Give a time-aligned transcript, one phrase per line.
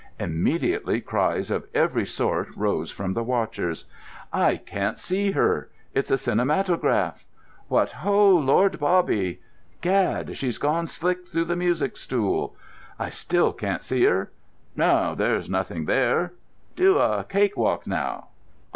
[0.19, 3.85] Immediately cries of every sort rose from the watchers.
[4.33, 7.23] "I can't see her." "It's a cinematograph!"
[7.67, 9.41] "What ho, Lord Bobby!"
[9.81, 12.55] "Gad, she's gone slick through the music stool."
[12.97, 14.31] "I still can't see her."
[14.75, 16.33] "No, there's nothing there."
[16.75, 18.29] "Do a cakewalk, now!"